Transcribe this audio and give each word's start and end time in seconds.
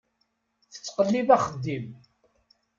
Tettqellib 0.73 1.29
axeddim. 1.35 1.87